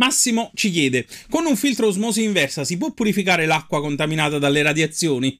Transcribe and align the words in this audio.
Massimo 0.00 0.50
ci 0.54 0.70
chiede: 0.70 1.06
con 1.28 1.44
un 1.44 1.56
filtro 1.56 1.86
osmosi 1.86 2.22
inversa 2.22 2.64
si 2.64 2.78
può 2.78 2.92
purificare 2.92 3.44
l'acqua 3.44 3.82
contaminata 3.82 4.38
dalle 4.38 4.62
radiazioni? 4.62 5.38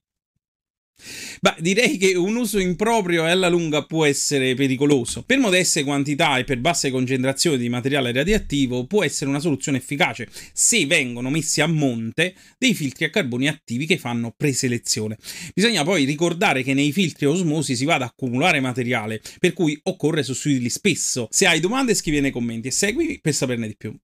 Beh, 1.40 1.54
direi 1.60 1.96
che 1.96 2.14
un 2.14 2.36
uso 2.36 2.58
improprio 2.58 3.26
e 3.26 3.30
alla 3.30 3.48
lunga 3.48 3.86
può 3.86 4.04
essere 4.04 4.54
pericoloso. 4.54 5.22
Per 5.22 5.38
modeste 5.38 5.82
quantità 5.82 6.36
e 6.36 6.44
per 6.44 6.58
basse 6.58 6.90
concentrazioni 6.90 7.56
di 7.56 7.70
materiale 7.70 8.12
radioattivo 8.12 8.84
può 8.84 9.02
essere 9.02 9.30
una 9.30 9.40
soluzione 9.40 9.78
efficace 9.78 10.28
se 10.52 10.84
vengono 10.84 11.30
messi 11.30 11.62
a 11.62 11.66
monte 11.66 12.34
dei 12.58 12.74
filtri 12.74 13.06
a 13.06 13.10
carboni 13.10 13.48
attivi 13.48 13.86
che 13.86 13.96
fanno 13.96 14.34
preselezione. 14.36 15.16
Bisogna 15.54 15.84
poi 15.84 16.04
ricordare 16.04 16.62
che 16.62 16.74
nei 16.74 16.92
filtri 16.92 17.24
osmosi 17.24 17.74
si 17.74 17.86
va 17.86 17.94
ad 17.94 18.02
accumulare 18.02 18.60
materiale, 18.60 19.22
per 19.38 19.54
cui 19.54 19.78
occorre 19.84 20.22
sostituirli 20.22 20.68
spesso. 20.68 21.28
Se 21.30 21.46
hai 21.46 21.60
domande 21.60 21.94
scrivi 21.94 22.20
nei 22.20 22.30
commenti 22.30 22.68
e 22.68 22.72
seguimi 22.72 23.20
per 23.22 23.32
saperne 23.32 23.66
di 23.66 23.76
più. 23.78 23.96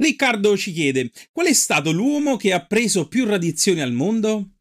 Riccardo 0.00 0.56
ci 0.56 0.72
chiede: 0.72 1.10
qual 1.30 1.46
è 1.46 1.52
stato 1.52 1.92
l'uomo 1.92 2.36
che 2.36 2.54
ha 2.54 2.64
preso 2.64 3.06
più 3.06 3.26
radiazioni 3.26 3.82
al 3.82 3.92
mondo? 3.92 4.52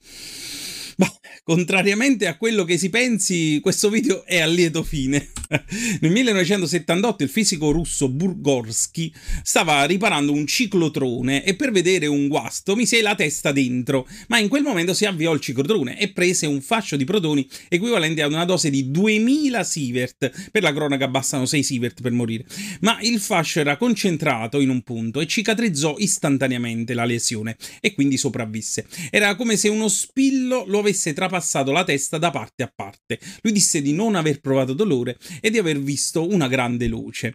Contrariamente 1.50 2.28
a 2.28 2.38
quello 2.38 2.64
che 2.64 2.78
si 2.78 2.92
pensi, 2.92 3.58
questo 3.60 3.90
video 3.90 4.24
è 4.24 4.38
a 4.38 4.46
lieto 4.46 4.84
fine. 4.84 5.30
Nel 6.00 6.12
1978 6.12 7.24
il 7.24 7.30
fisico 7.30 7.72
russo 7.72 8.08
Burgorsky 8.08 9.12
stava 9.42 9.84
riparando 9.86 10.32
un 10.32 10.46
ciclotrone 10.46 11.44
e 11.44 11.56
per 11.56 11.72
vedere 11.72 12.06
un 12.06 12.28
guasto 12.28 12.76
mise 12.76 13.02
la 13.02 13.16
testa 13.16 13.52
dentro, 13.52 14.08
ma 14.28 14.38
in 14.38 14.48
quel 14.48 14.62
momento 14.62 14.94
si 14.94 15.06
avviò 15.06 15.34
il 15.34 15.40
ciclotrone 15.40 16.00
e 16.00 16.10
prese 16.12 16.46
un 16.46 16.62
fascio 16.62 16.96
di 16.96 17.04
protoni 17.04 17.50
equivalente 17.68 18.22
ad 18.22 18.32
una 18.32 18.46
dose 18.46 18.70
di 18.70 18.92
2000 18.92 19.64
sievert. 19.64 20.50
Per 20.52 20.62
la 20.62 20.72
cronaca 20.72 21.08
bastano 21.08 21.48
6 21.48 21.64
sievert 21.64 22.02
per 22.04 22.12
morire. 22.12 22.46
Ma 22.82 23.00
il 23.02 23.20
fascio 23.20 23.60
era 23.60 23.76
concentrato 23.76 24.60
in 24.60 24.70
un 24.70 24.84
punto 24.84 25.20
e 25.20 25.26
cicatrizzò 25.26 25.96
istantaneamente 25.98 26.94
la 26.94 27.06
lesione 27.06 27.58
e 27.82 27.96
quindi 27.96 28.18
sopravvisse. 28.18 28.86
Era 29.10 29.34
come 29.34 29.58
se 29.58 29.68
uno 29.68 29.88
spillo 29.88 30.64
lo 30.68 30.78
avesse 30.78 31.12
trapassato 31.12 31.38
la 31.72 31.84
testa 31.84 32.18
da 32.18 32.32
parte 32.32 32.64
a 32.64 32.72
parte. 32.74 33.20
Lui 33.42 33.54
disse 33.54 33.82
di 33.82 33.94
non 33.94 34.16
aver 34.16 34.40
provato 34.40 34.74
dolore 34.74 35.18
e 35.42 35.50
di 35.50 35.58
aver 35.58 35.80
visto 35.80 36.28
una 36.28 36.48
grande 36.48 36.88
luce. 36.88 37.34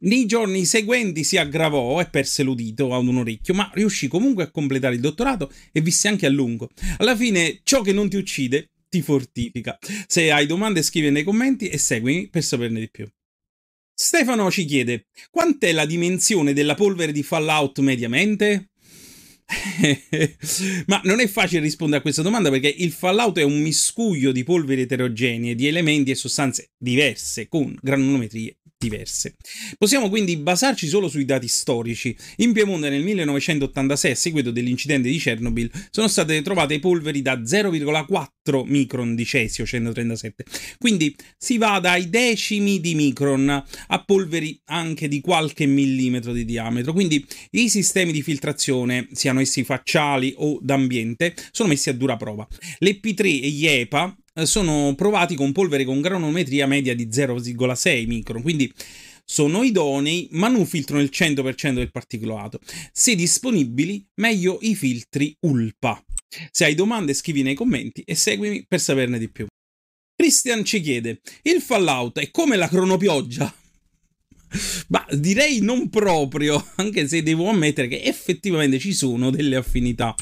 Nei 0.00 0.26
giorni 0.26 0.64
seguenti 0.64 1.24
si 1.24 1.36
aggravò 1.36 2.00
e 2.00 2.08
perse 2.08 2.42
l'udito 2.42 2.94
ad 2.94 3.06
un 3.06 3.18
orecchio, 3.18 3.54
ma 3.54 3.70
riuscì 3.74 4.08
comunque 4.08 4.44
a 4.44 4.50
completare 4.50 4.94
il 4.94 5.00
dottorato 5.00 5.52
e 5.72 5.80
visse 5.80 6.08
anche 6.08 6.26
a 6.26 6.30
lungo. 6.30 6.70
Alla 6.98 7.16
fine, 7.16 7.60
ciò 7.62 7.82
che 7.82 7.92
non 7.92 8.08
ti 8.08 8.16
uccide 8.16 8.70
ti 8.88 9.02
fortifica. 9.02 9.78
Se 10.06 10.30
hai 10.30 10.46
domande 10.46 10.82
scrivi 10.82 11.10
nei 11.10 11.24
commenti 11.24 11.68
e 11.68 11.78
seguimi 11.78 12.28
per 12.28 12.42
saperne 12.42 12.80
di 12.80 12.90
più. 12.90 13.08
Stefano 13.98 14.50
ci 14.50 14.66
chiede: 14.66 15.06
quant'è 15.30 15.72
la 15.72 15.86
dimensione 15.86 16.52
della 16.52 16.74
polvere 16.74 17.12
di 17.12 17.22
Fallout 17.22 17.78
mediamente? 17.78 18.70
Ma 20.86 21.00
non 21.04 21.20
è 21.20 21.26
facile 21.28 21.60
rispondere 21.60 21.98
a 21.98 22.02
questa 22.02 22.22
domanda 22.22 22.50
perché 22.50 22.68
il 22.68 22.92
fallout 22.92 23.38
è 23.38 23.42
un 23.42 23.60
miscuglio 23.60 24.32
di 24.32 24.42
polveri 24.42 24.82
eterogenee, 24.82 25.54
di 25.54 25.66
elementi 25.66 26.10
e 26.10 26.14
sostanze 26.14 26.70
diverse, 26.76 27.48
con 27.48 27.76
granulometrie 27.80 28.56
diverse. 28.78 29.36
Possiamo 29.78 30.08
quindi 30.08 30.36
basarci 30.36 30.86
solo 30.86 31.08
sui 31.08 31.24
dati 31.24 31.48
storici. 31.48 32.16
In 32.36 32.52
Piemonte 32.52 32.90
nel 32.90 33.02
1986, 33.02 34.10
a 34.10 34.14
seguito 34.14 34.50
dell'incidente 34.50 35.08
di 35.08 35.18
Chernobyl, 35.18 35.70
sono 35.90 36.08
state 36.08 36.42
trovate 36.42 36.78
polveri 36.78 37.22
da 37.22 37.38
0,4 37.38 38.64
micron 38.66 39.14
di 39.14 39.24
cesio 39.24 39.64
137. 39.64 40.44
Quindi 40.78 41.14
si 41.38 41.56
va 41.58 41.80
dai 41.80 42.10
decimi 42.10 42.80
di 42.80 42.94
micron 42.94 43.48
a 43.88 44.04
polveri 44.04 44.60
anche 44.66 45.08
di 45.08 45.20
qualche 45.20 45.66
millimetro 45.66 46.32
di 46.32 46.44
diametro. 46.44 46.92
Quindi 46.92 47.24
i 47.52 47.68
sistemi 47.70 48.12
di 48.12 48.22
filtrazione, 48.22 49.08
siano 49.12 49.40
essi 49.40 49.64
facciali 49.64 50.34
o 50.36 50.58
d'ambiente, 50.60 51.34
sono 51.50 51.70
messi 51.70 51.88
a 51.88 51.94
dura 51.94 52.16
prova. 52.16 52.46
Le 52.78 53.00
P3 53.02 53.24
e 53.24 53.48
gli 53.48 53.66
EPA 53.66 54.16
sono 54.44 54.94
provati 54.94 55.34
con 55.34 55.52
polvere 55.52 55.84
con 55.84 56.00
granulometria 56.00 56.66
media 56.66 56.94
di 56.94 57.06
0,6 57.06 58.06
micron, 58.06 58.42
quindi 58.42 58.72
sono 59.24 59.62
idonei 59.64 60.28
ma 60.32 60.48
non 60.48 60.66
filtrano 60.66 61.02
il 61.02 61.10
100% 61.12 61.74
del 61.74 61.90
particolato. 61.90 62.60
Se 62.92 63.14
disponibili, 63.14 64.06
meglio 64.20 64.58
i 64.60 64.74
filtri 64.74 65.36
ULPA. 65.40 66.04
Se 66.50 66.64
hai 66.64 66.74
domande 66.74 67.14
scrivi 67.14 67.42
nei 67.42 67.54
commenti 67.54 68.02
e 68.02 68.14
seguimi 68.14 68.64
per 68.66 68.80
saperne 68.80 69.18
di 69.18 69.28
più. 69.28 69.46
Christian 70.14 70.64
ci 70.64 70.80
chiede, 70.80 71.20
il 71.42 71.60
fallout 71.60 72.18
è 72.18 72.30
come 72.30 72.56
la 72.56 72.68
cronopioggia? 72.68 73.52
Ma 74.88 75.04
direi 75.10 75.60
non 75.60 75.90
proprio, 75.90 76.64
anche 76.76 77.06
se 77.08 77.22
devo 77.22 77.48
ammettere 77.48 77.88
che 77.88 78.02
effettivamente 78.02 78.78
ci 78.78 78.92
sono 78.92 79.30
delle 79.30 79.56
affinità. 79.56 80.14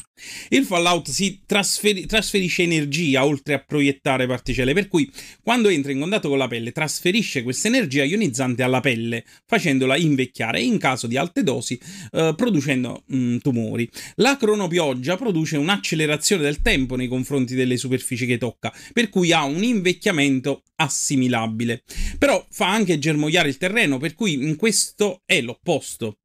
Il 0.50 0.64
Fallout 0.64 1.10
si 1.10 1.40
trasferi- 1.44 2.06
trasferisce 2.06 2.62
energia 2.62 3.24
oltre 3.24 3.54
a 3.54 3.58
proiettare 3.58 4.26
particelle, 4.26 4.72
per 4.72 4.88
cui 4.88 5.10
quando 5.42 5.68
entra 5.68 5.92
in 5.92 6.00
contatto 6.00 6.28
con 6.28 6.38
la 6.38 6.48
pelle 6.48 6.72
trasferisce 6.72 7.42
questa 7.42 7.68
energia 7.68 8.04
ionizzante 8.04 8.62
alla 8.62 8.80
pelle, 8.80 9.24
facendola 9.46 9.96
invecchiare 9.96 10.58
e 10.58 10.64
in 10.64 10.78
caso 10.78 11.06
di 11.06 11.16
alte 11.16 11.42
dosi 11.42 11.78
eh, 12.12 12.32
producendo 12.36 13.02
mh, 13.06 13.16
mm, 13.16 13.36
tumori. 13.38 13.88
La 14.16 14.36
cronopioggia 14.36 15.16
produce 15.16 15.56
un'accelerazione 15.56 16.42
del 16.42 16.62
tempo 16.62 16.96
nei 16.96 17.08
confronti 17.08 17.54
delle 17.54 17.76
superfici 17.76 18.26
che 18.26 18.38
tocca, 18.38 18.72
per 18.92 19.08
cui 19.08 19.32
ha 19.32 19.44
un 19.44 19.62
invecchiamento 19.64 20.62
assimilabile. 20.76 21.82
Però 22.18 22.44
fa 22.50 22.70
anche 22.70 22.98
germogliare 22.98 23.48
il 23.48 23.56
terreno, 23.56 23.98
per 23.98 24.14
cui 24.14 24.34
in 24.34 24.56
questo 24.56 25.22
è 25.24 25.40
l'opposto. 25.40 26.18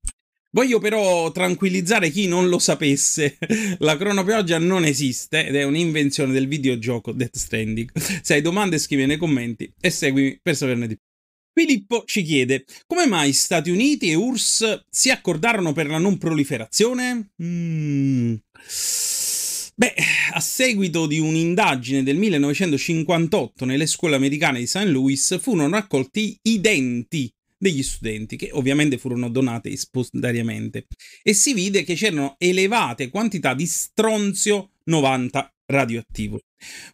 Voglio 0.51 0.79
però 0.79 1.31
tranquillizzare 1.31 2.09
chi 2.09 2.27
non 2.27 2.49
lo 2.49 2.57
sapesse. 2.57 3.37
La 3.79 3.95
cronopioggia 3.97 4.57
non 4.57 4.83
esiste 4.83 5.45
ed 5.45 5.55
è 5.55 5.63
un'invenzione 5.63 6.33
del 6.33 6.47
videogioco 6.47 7.11
Death 7.11 7.37
Stranding. 7.37 7.91
Se 7.97 8.33
hai 8.33 8.41
domande 8.41 8.79
scrivi 8.79 9.05
nei 9.05 9.17
commenti 9.17 9.71
e 9.79 9.89
seguimi 9.91 10.39
per 10.41 10.55
saperne 10.55 10.87
di 10.87 10.95
più. 10.95 11.07
Filippo 11.51 12.03
ci 12.05 12.23
chiede 12.23 12.63
come 12.87 13.05
mai 13.05 13.33
Stati 13.33 13.69
Uniti 13.69 14.09
e 14.09 14.15
URSS 14.15 14.85
si 14.89 15.09
accordarono 15.09 15.73
per 15.73 15.87
la 15.87 15.97
non 15.97 16.17
proliferazione? 16.17 17.31
Mm. 17.43 18.35
Beh, 19.75 19.93
a 20.33 20.39
seguito 20.39 21.05
di 21.05 21.19
un'indagine 21.19 22.03
del 22.03 22.17
1958 22.17 23.65
nelle 23.65 23.87
scuole 23.87 24.15
americane 24.15 24.59
di 24.59 24.67
St. 24.67 24.85
Louis 24.85 25.39
furono 25.39 25.69
raccolti 25.69 26.37
i 26.43 26.59
denti 26.59 27.31
degli 27.59 27.83
studenti, 27.83 28.37
che 28.37 28.49
ovviamente 28.53 28.97
furono 28.97 29.29
donate 29.29 29.75
spontaneamente, 29.75 30.87
e 31.21 31.33
si 31.33 31.53
vide 31.53 31.83
che 31.83 31.93
c'erano 31.93 32.35
elevate 32.39 33.09
quantità 33.09 33.53
di 33.53 33.65
stronzio 33.67 34.71
90 34.85 35.53
radioattivo. 35.69 36.39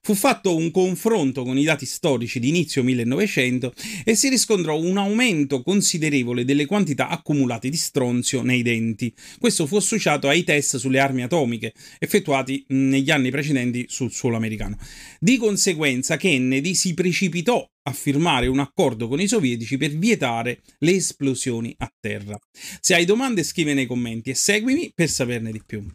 Fu 0.01 0.13
fatto 0.13 0.55
un 0.55 0.69
confronto 0.69 1.43
con 1.43 1.57
i 1.57 1.63
dati 1.63 1.85
storici 1.85 2.39
di 2.39 2.49
inizio 2.49 2.83
1900 2.83 3.73
e 4.03 4.15
si 4.15 4.29
riscontrò 4.29 4.77
un 4.77 4.97
aumento 4.97 5.63
considerevole 5.63 6.45
delle 6.45 6.65
quantità 6.65 7.07
accumulate 7.07 7.69
di 7.69 7.77
stronzio 7.77 8.43
nei 8.43 8.61
denti. 8.61 9.13
Questo 9.39 9.65
fu 9.65 9.77
associato 9.77 10.27
ai 10.27 10.43
test 10.43 10.77
sulle 10.77 10.99
armi 10.99 11.23
atomiche 11.23 11.73
effettuati 11.97 12.65
negli 12.69 13.09
anni 13.09 13.31
precedenti 13.31 13.85
sul 13.87 14.11
suolo 14.11 14.35
americano. 14.35 14.77
Di 15.19 15.37
conseguenza 15.37 16.17
Kennedy 16.17 16.75
si 16.75 16.93
precipitò 16.93 17.67
a 17.87 17.93
firmare 17.93 18.47
un 18.47 18.59
accordo 18.59 19.07
con 19.07 19.19
i 19.19 19.27
sovietici 19.27 19.77
per 19.77 19.91
vietare 19.91 20.61
le 20.79 20.91
esplosioni 20.93 21.73
a 21.77 21.91
terra. 21.99 22.37
Se 22.79 22.95
hai 22.95 23.05
domande 23.05 23.43
scrivi 23.43 23.73
nei 23.73 23.85
commenti 23.85 24.31
e 24.31 24.35
seguimi 24.35 24.91
per 24.93 25.09
saperne 25.09 25.51
di 25.51 25.61
più. 25.65 25.85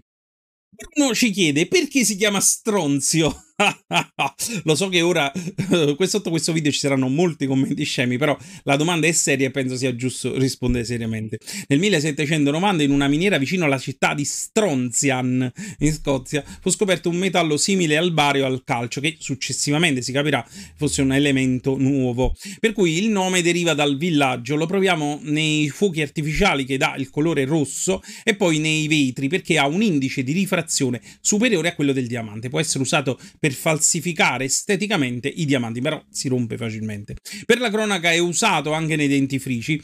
Bruno 0.71 1.15
ci 1.15 1.31
chiede 1.31 1.67
perché 1.67 2.05
si 2.05 2.17
chiama 2.17 2.41
stronzio. 2.41 3.50
Lo 4.65 4.75
so 4.75 4.89
che 4.89 5.03
ora 5.03 5.31
sotto 6.11 6.31
questo 6.31 6.53
video 6.53 6.73
ci 6.73 6.79
saranno 6.79 7.09
molti 7.09 7.47
commenti 7.47 7.85
scemi, 7.85 8.19
però 8.19 8.37
la 8.65 8.77
domanda 8.77 9.07
è 9.07 9.13
seria 9.13 9.49
e 9.49 9.51
penso 9.51 9.77
sia 9.77 9.95
giusto 9.95 10.37
rispondere 10.37 10.85
seriamente. 10.85 11.39
Nel 11.69 11.79
1790 11.79 12.83
in 12.83 12.91
una 12.91 13.09
miniera 13.09 13.39
vicino 13.39 13.65
alla 13.65 13.79
città 13.79 14.15
di 14.15 14.25
Stronzian 14.25 15.51
in 15.79 15.93
Scozia 15.93 16.43
fu 16.61 16.71
scoperto 16.71 17.09
un 17.09 17.17
metallo 17.17 17.57
simile 17.57 17.97
al 17.97 18.13
bario 18.13 18.47
al 18.47 18.63
calcio 18.65 19.01
che 19.01 19.17
successivamente 19.19 20.03
si 20.03 20.13
capirà 20.13 20.45
fosse 20.77 21.03
un 21.03 21.13
elemento 21.13 21.77
nuovo. 21.77 22.35
Per 22.59 22.73
cui 22.73 22.99
il 22.99 23.11
nome 23.11 23.43
deriva 23.43 23.75
dal 23.75 23.97
villaggio, 23.97 24.57
lo 24.57 24.67
proviamo 24.67 25.21
nei 25.25 25.69
fuochi 25.69 26.01
artificiali 26.01 26.65
che 26.65 26.77
dà 26.77 26.95
il 26.97 27.11
colore 27.11 27.45
rosso 27.45 28.03
e 28.25 28.35
poi 28.35 28.59
nei 28.59 28.89
vetri 28.89 29.29
perché 29.29 29.59
ha 29.59 29.67
un 29.67 29.83
indice 29.83 30.23
di 30.23 30.33
rifrazione 30.33 31.01
superiore 31.21 31.69
a 31.69 31.75
quello 31.75 31.93
del 31.93 32.07
diamante. 32.07 32.49
Può 32.49 32.61
essere 32.61 32.83
usato 32.83 33.19
per 33.39 33.50
per 33.51 33.53
falsificare 33.55 34.45
esteticamente 34.45 35.29
i 35.29 35.45
diamanti, 35.45 35.81
però 35.81 36.03
si 36.11 36.29
rompe 36.29 36.57
facilmente. 36.57 37.17
Per 37.45 37.59
la 37.59 37.71
cronaca 37.71 38.13
è 38.13 38.19
usato 38.19 38.73
anche 38.73 38.97
nei 38.97 39.09
dentifrici, 39.09 39.81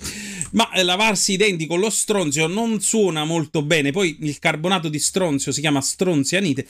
ma 0.53 0.69
lavarsi 0.83 1.33
i 1.33 1.37
denti 1.37 1.67
con 1.67 1.81
lo 1.81 1.91
stronzio 1.91 2.47
non 2.47 2.81
suona 2.81 3.25
molto 3.25 3.63
bene. 3.63 3.91
Poi 3.91 4.19
il 4.21 4.39
carbonato 4.39 4.89
di 4.89 4.99
stronzio 4.99 5.53
si 5.53 5.61
chiama 5.61 5.81
stronzianite. 5.81 6.67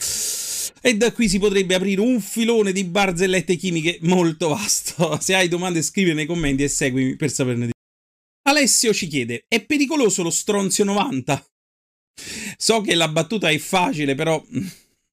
E 0.81 0.95
da 0.97 1.11
qui 1.11 1.29
si 1.29 1.39
potrebbe 1.39 1.75
aprire 1.75 2.01
un 2.01 2.19
filone 2.19 2.71
di 2.71 2.83
barzellette 2.83 3.55
chimiche 3.55 3.99
molto 4.01 4.49
vasto. 4.49 5.17
Se 5.21 5.35
hai 5.35 5.47
domande 5.47 5.81
scrivi 5.81 6.13
nei 6.13 6.25
commenti 6.25 6.63
e 6.63 6.67
seguimi 6.67 7.15
per 7.15 7.31
saperne 7.31 7.67
di 7.67 7.71
più. 7.71 8.51
Alessio 8.51 8.93
ci 8.93 9.07
chiede: 9.07 9.45
è 9.47 9.63
pericoloso 9.63 10.23
lo 10.23 10.29
stronzio 10.29 10.83
90? 10.83 11.45
So 12.57 12.81
che 12.81 12.95
la 12.95 13.07
battuta 13.07 13.49
è 13.49 13.57
facile, 13.59 14.15
però 14.15 14.43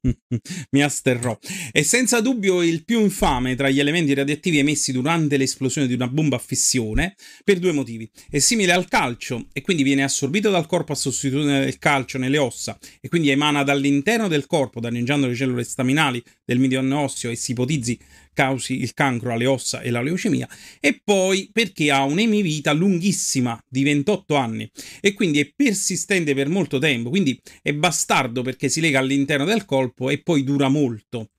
mi 0.70 0.82
asterrò. 0.82 1.38
È 1.70 1.82
senza 1.82 2.20
dubbio 2.20 2.62
il 2.62 2.84
più 2.84 3.00
infame 3.00 3.54
tra 3.54 3.70
gli 3.70 3.80
elementi 3.80 4.14
radioattivi 4.14 4.58
emessi 4.58 4.92
durante 4.92 5.36
l'esplosione 5.36 5.86
di 5.86 5.94
una 5.94 6.08
bomba 6.08 6.36
a 6.36 6.40
fissione 6.40 7.14
per 7.42 7.58
due 7.58 7.72
motivi. 7.72 8.10
È 8.28 8.38
simile 8.38 8.72
al 8.72 8.88
calcio 8.88 9.46
e 9.52 9.62
quindi 9.62 9.82
viene 9.82 10.02
assorbito 10.02 10.50
dal 10.50 10.66
corpo 10.66 10.92
a 10.92 10.96
sostituzione 10.96 11.60
del 11.60 11.78
calcio 11.78 12.18
nelle 12.18 12.38
ossa 12.38 12.78
e 13.00 13.08
quindi 13.08 13.30
emana 13.30 13.62
dall'interno 13.62 14.28
del 14.28 14.46
corpo 14.46 14.80
danneggiando 14.80 15.26
le 15.26 15.34
cellule 15.34 15.64
staminali 15.64 16.22
del 16.44 16.58
mediano 16.58 17.00
osseo 17.00 17.30
e 17.30 17.36
si 17.36 17.52
ipotizzi 17.52 17.98
causi 18.34 18.80
il 18.82 18.92
cancro 18.92 19.32
alle 19.32 19.46
ossa 19.46 19.80
e 19.80 19.90
la 19.90 20.02
leucemia, 20.02 20.46
e 20.80 21.00
poi 21.02 21.48
perché 21.50 21.90
ha 21.90 22.02
un'emivita 22.02 22.72
lunghissima 22.72 23.58
di 23.66 23.82
28 23.84 24.34
anni 24.34 24.70
e 25.00 25.14
quindi 25.14 25.40
è 25.40 25.50
persistente 25.54 26.34
per 26.34 26.48
molto 26.48 26.78
tempo, 26.78 27.08
quindi 27.08 27.40
è 27.62 27.72
bastardo 27.72 28.42
perché 28.42 28.68
si 28.68 28.80
lega 28.80 28.98
all'interno 28.98 29.46
del 29.46 29.64
colpo 29.94 30.10
e 30.10 30.18
poi 30.18 30.42
dura 30.42 30.68
molto 30.68 31.30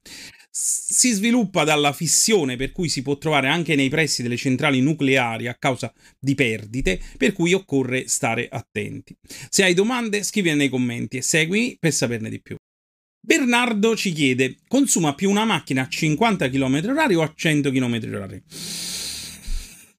si 0.57 1.11
sviluppa 1.11 1.65
dalla 1.65 1.91
fissione 1.91 2.55
per 2.55 2.71
cui 2.71 2.87
si 2.87 3.01
può 3.01 3.17
trovare 3.17 3.49
anche 3.49 3.75
nei 3.75 3.89
pressi 3.89 4.21
delle 4.21 4.37
centrali 4.37 4.79
nucleari 4.79 5.47
a 5.47 5.55
causa 5.55 5.93
di 6.17 6.33
perdite, 6.33 6.97
per 7.17 7.33
cui 7.33 7.51
occorre 7.51 8.07
stare 8.07 8.47
attenti. 8.49 9.13
Se 9.49 9.65
hai 9.65 9.73
domande 9.73 10.23
scrivile 10.23 10.55
nei 10.55 10.69
commenti 10.69 11.17
e 11.17 11.21
seguimi 11.21 11.75
per 11.77 11.91
saperne 11.91 12.29
di 12.29 12.39
più. 12.39 12.55
Bernardo 13.19 13.97
ci 13.97 14.13
chiede: 14.13 14.55
consuma 14.65 15.13
più 15.13 15.29
una 15.29 15.43
macchina 15.43 15.81
a 15.81 15.89
50 15.89 16.47
km/h 16.47 17.15
o 17.15 17.21
a 17.21 17.33
100 17.35 17.71
km/h? 17.71 18.94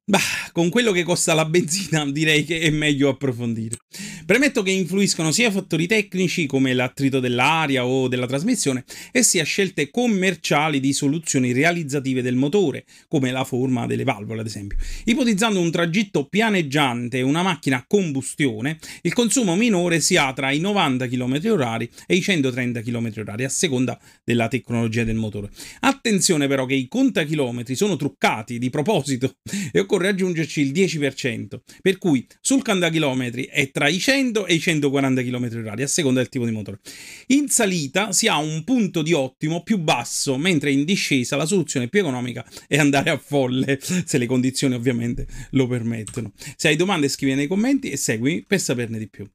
Bah, 0.08 0.20
con 0.52 0.68
quello 0.68 0.92
che 0.92 1.02
costa 1.02 1.34
la 1.34 1.44
benzina 1.44 2.08
direi 2.08 2.44
che 2.44 2.60
è 2.60 2.70
meglio 2.70 3.08
approfondire. 3.08 3.76
Premetto 4.24 4.62
che 4.62 4.70
influiscono 4.70 5.32
sia 5.32 5.50
fattori 5.50 5.88
tecnici 5.88 6.46
come 6.46 6.74
l'attrito 6.74 7.18
dell'aria 7.18 7.84
o 7.84 8.06
della 8.06 8.26
trasmissione 8.26 8.84
e 9.10 9.24
sia 9.24 9.42
scelte 9.42 9.90
commerciali 9.90 10.78
di 10.78 10.92
soluzioni 10.92 11.50
realizzative 11.52 12.22
del 12.22 12.36
motore, 12.36 12.84
come 13.08 13.32
la 13.32 13.42
forma 13.42 13.86
delle 13.86 14.04
valvole 14.04 14.42
ad 14.42 14.46
esempio. 14.46 14.78
Ipotizzando 15.06 15.58
un 15.58 15.72
tragitto 15.72 16.26
pianeggiante 16.26 17.18
e 17.18 17.22
una 17.22 17.42
macchina 17.42 17.78
a 17.78 17.84
combustione, 17.84 18.78
il 19.02 19.12
consumo 19.12 19.56
minore 19.56 19.98
si 19.98 20.16
ha 20.16 20.32
tra 20.32 20.52
i 20.52 20.60
90 20.60 21.08
km/h 21.08 21.88
e 22.06 22.14
i 22.14 22.22
130 22.22 22.80
km/h 22.80 23.44
a 23.44 23.48
seconda 23.48 23.98
della 24.22 24.46
tecnologia 24.46 25.02
del 25.02 25.16
motore. 25.16 25.50
Attenzione 25.80 26.46
però 26.46 26.64
che 26.64 26.74
i 26.74 26.86
contachilometri 26.86 27.74
sono 27.74 27.96
truccati 27.96 28.58
di 28.58 28.70
proposito 28.70 29.38
e 29.72 29.80
occorre 29.80 29.95
occorre 29.96 30.08
aggiungerci 30.08 30.60
il 30.60 30.72
10%, 30.72 31.60
per 31.80 31.98
cui 31.98 32.26
sul 32.40 32.62
cantachilometri 32.62 33.44
è 33.44 33.70
tra 33.70 33.88
i 33.88 33.98
100 33.98 34.46
e 34.46 34.54
i 34.54 34.60
140 34.60 35.22
km/h 35.22 35.82
a 35.82 35.86
seconda 35.86 36.20
del 36.20 36.28
tipo 36.28 36.44
di 36.44 36.52
motore. 36.52 36.80
In 37.28 37.48
salita 37.48 38.12
si 38.12 38.28
ha 38.28 38.36
un 38.36 38.62
punto 38.64 39.02
di 39.02 39.12
ottimo 39.12 39.62
più 39.62 39.78
basso, 39.78 40.36
mentre 40.36 40.70
in 40.70 40.84
discesa 40.84 41.36
la 41.36 41.46
soluzione 41.46 41.88
più 41.88 42.00
economica 42.00 42.46
è 42.68 42.76
andare 42.76 43.10
a 43.10 43.18
folle, 43.18 43.78
se 43.80 44.18
le 44.18 44.26
condizioni 44.26 44.74
ovviamente 44.74 45.26
lo 45.50 45.66
permettono. 45.66 46.32
Se 46.56 46.68
hai 46.68 46.76
domande 46.76 47.08
scrivi 47.08 47.34
nei 47.34 47.46
commenti 47.46 47.90
e 47.90 47.96
seguimi 47.96 48.44
per 48.46 48.60
saperne 48.60 48.98
di 48.98 49.08
più. 49.08 49.26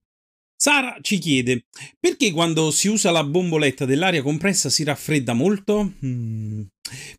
Sara 0.63 0.95
ci 1.01 1.17
chiede 1.17 1.65
perché 1.99 2.29
quando 2.31 2.69
si 2.69 2.87
usa 2.87 3.09
la 3.09 3.23
bomboletta 3.23 3.83
dell'aria 3.83 4.21
compressa 4.21 4.69
si 4.69 4.83
raffredda 4.83 5.33
molto? 5.33 5.93
Hmm. 6.05 6.61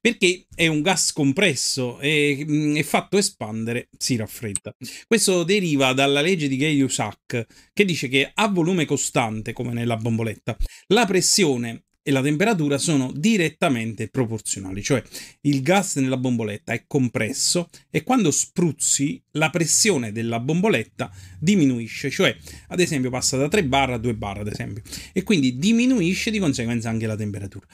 Perché 0.01 0.47
è 0.55 0.69
un 0.69 0.81
gas 0.81 1.13
compresso 1.13 1.99
e 1.99 2.47
mm, 2.49 2.77
è 2.77 2.85
fatto 2.85 3.19
espandere, 3.19 3.89
si 3.99 4.15
raffredda. 4.15 4.73
Questo 5.09 5.43
deriva 5.43 5.93
dalla 5.93 6.21
legge 6.21 6.47
di 6.47 6.57
Gay-Lussac 6.57 7.47
che 7.73 7.85
dice 7.85 8.07
che 8.07 8.31
a 8.33 8.47
volume 8.47 8.85
costante, 8.85 9.53
come 9.53 9.73
nella 9.73 9.97
bomboletta, 9.97 10.57
la 10.89 11.05
pressione 11.05 11.87
e 12.03 12.11
la 12.11 12.21
temperatura 12.21 12.79
sono 12.79 13.13
direttamente 13.15 14.09
proporzionali, 14.09 14.83
cioè 14.83 15.03
il 15.43 15.63
gas 15.63 15.97
nella 15.97 16.17
bomboletta 16.17 16.73
è 16.73 16.85
compresso 16.87 17.69
e 17.91 18.03
quando 18.03 18.31
spruzzi 18.31 19.23
la 19.33 19.51
pressione 19.51 20.13
della 20.13 20.41
bomboletta 20.41 21.11
diminuisce, 21.39 22.11
cioè 22.11 22.37
ad 22.69 22.81
esempio 22.81 23.11
passa 23.11 23.37
da 23.37 23.49
3 23.49 23.65
bar 23.65 23.91
a 23.91 23.99
2 23.99 24.15
bar 24.15 24.39
ad 24.39 24.49
esempio 24.49 24.83
e 25.13 25.23
quindi 25.23 25.59
diminuisce 25.59 26.31
di 26.31 26.39
conseguenza 26.39 26.89
anche 26.89 27.07
la 27.07 27.17
temperatura. 27.17 27.67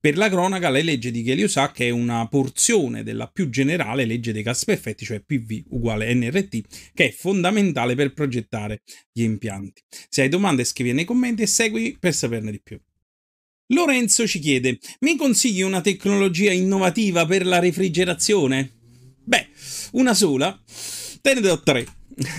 Per 0.00 0.16
la 0.16 0.30
cronaca, 0.30 0.70
la 0.70 0.80
legge 0.80 1.10
di 1.10 1.22
Gay-Lussac 1.22 1.80
è 1.80 1.90
una 1.90 2.26
porzione 2.26 3.02
della 3.02 3.26
più 3.26 3.50
generale 3.50 4.06
legge 4.06 4.32
dei 4.32 4.42
gas 4.42 4.64
perfetti, 4.64 5.04
cioè 5.04 5.20
PV 5.20 5.64
uguale 5.72 6.14
NRT, 6.14 6.92
che 6.94 7.08
è 7.08 7.12
fondamentale 7.12 7.94
per 7.94 8.14
progettare 8.14 8.80
gli 9.12 9.22
impianti. 9.22 9.82
Se 10.08 10.22
hai 10.22 10.30
domande 10.30 10.64
scrivi 10.64 10.94
nei 10.94 11.04
commenti 11.04 11.42
e 11.42 11.46
segui 11.46 11.98
per 12.00 12.14
saperne 12.14 12.50
di 12.50 12.62
più. 12.62 12.80
Lorenzo 13.72 14.26
ci 14.26 14.38
chiede: 14.40 14.78
Mi 15.00 15.16
consigli 15.16 15.62
una 15.62 15.80
tecnologia 15.80 16.52
innovativa 16.52 17.24
per 17.24 17.46
la 17.46 17.58
refrigerazione? 17.58 18.70
Beh, 19.22 19.48
una 19.92 20.14
sola. 20.14 20.60
Te 21.22 21.34
ne 21.34 21.40
do 21.42 21.60
tre. 21.60 21.86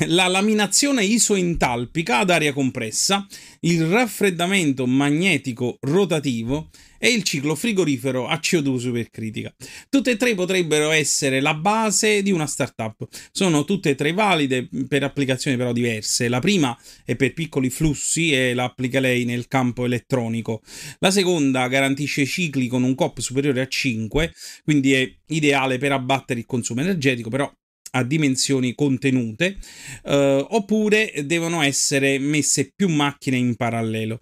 La 0.07 0.27
laminazione 0.27 1.03
isoentalpica 1.03 2.19
ad 2.19 2.31
aria 2.31 2.51
compressa, 2.51 3.27
il 3.61 3.85
raffreddamento 3.85 4.87
magnetico 4.87 5.77
rotativo 5.81 6.69
e 6.97 7.09
il 7.09 7.21
ciclo 7.21 7.53
frigorifero 7.53 8.27
a 8.27 8.39
CO2 8.41 8.77
supercritica. 8.77 9.53
Tutte 9.87 10.11
e 10.11 10.17
tre 10.17 10.33
potrebbero 10.33 10.89
essere 10.89 11.41
la 11.41 11.53
base 11.53 12.23
di 12.23 12.31
una 12.31 12.47
startup. 12.47 13.07
Sono 13.31 13.65
tutte 13.65 13.91
e 13.91 13.95
tre 13.95 14.13
valide 14.13 14.67
per 14.87 15.03
applicazioni 15.03 15.57
però 15.57 15.73
diverse. 15.73 16.27
La 16.27 16.39
prima 16.39 16.75
è 17.05 17.15
per 17.15 17.33
piccoli 17.33 17.69
flussi 17.69 18.31
e 18.33 18.55
la 18.55 18.63
applica 18.63 18.99
lei 18.99 19.25
nel 19.25 19.47
campo 19.47 19.85
elettronico. 19.85 20.61
La 20.99 21.11
seconda 21.11 21.67
garantisce 21.67 22.25
cicli 22.25 22.67
con 22.67 22.81
un 22.81 22.95
COP 22.95 23.19
superiore 23.19 23.61
a 23.61 23.67
5, 23.67 24.33
quindi 24.63 24.93
è 24.93 25.11
ideale 25.27 25.77
per 25.77 25.91
abbattere 25.91 26.39
il 26.39 26.45
consumo 26.47 26.81
energetico, 26.81 27.29
però 27.29 27.51
a 27.91 28.03
dimensioni 28.03 28.73
contenute, 28.75 29.57
eh, 30.03 30.45
oppure 30.49 31.13
devono 31.25 31.61
essere 31.61 32.19
messe 32.19 32.71
più 32.75 32.88
macchine 32.89 33.38
in 33.38 33.55
parallelo. 33.55 34.17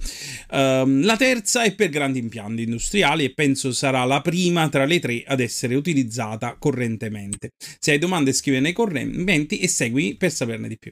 Uh, 0.52 0.86
la 1.02 1.16
terza 1.18 1.64
è 1.64 1.76
per 1.76 1.90
grandi 1.90 2.20
impianti 2.20 2.64
industriali 2.64 3.24
e 3.24 3.34
penso 3.34 3.72
sarà 3.72 4.04
la 4.06 4.22
prima 4.22 4.68
tra 4.70 4.86
le 4.86 5.00
tre 5.00 5.24
ad 5.26 5.40
essere 5.40 5.76
utilizzata 5.76 6.56
correntemente. 6.58 7.52
Se 7.80 7.92
hai 7.92 7.98
domande 8.00 8.34
scrivi 8.34 8.60
nei 8.60 8.74
commenti 8.74 9.60
e 9.60 9.68
segui 9.68 10.16
per 10.18 10.32
saperne 10.32 10.68
di 10.68 10.78
più. 10.78 10.92